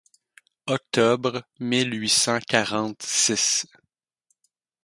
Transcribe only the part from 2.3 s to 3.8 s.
quarante-six.